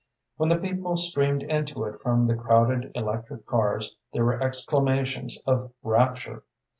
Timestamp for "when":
0.37-0.49